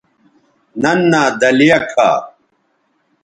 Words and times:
ننھا 0.81 1.23
دلیہ 1.39 1.77
کھا 1.91 2.09